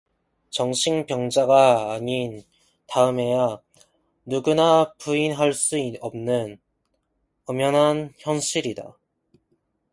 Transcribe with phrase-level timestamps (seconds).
[0.49, 2.41] 정신병자가 아닌
[2.87, 3.61] 다음에야
[4.25, 6.59] 누구나 부인할 수 없는
[7.45, 8.97] 엄연한 현실이다.